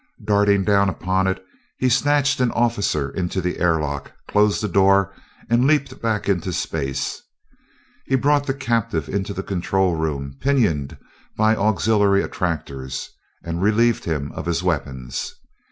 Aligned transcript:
Darting 0.25 0.63
down 0.63 0.89
upon 0.89 1.27
it, 1.27 1.45
he 1.77 1.87
snatched 1.87 2.39
an 2.39 2.49
officer 2.53 3.11
into 3.11 3.39
the 3.39 3.59
airlock, 3.59 4.11
closed 4.27 4.63
the 4.63 4.67
door, 4.67 5.13
and 5.47 5.67
leaped 5.67 6.01
back 6.01 6.27
into 6.27 6.51
space. 6.51 7.21
He 8.07 8.15
brought 8.15 8.47
the 8.47 8.55
captive 8.55 9.07
into 9.07 9.31
the 9.31 9.43
control 9.43 9.95
room 9.95 10.37
pinioned 10.39 10.97
by 11.37 11.55
auxiliary 11.55 12.23
attractors, 12.23 13.11
and 13.43 13.61
relieved 13.61 14.05
him 14.05 14.31
of 14.31 14.47
his 14.47 14.63
weapons. 14.63 15.35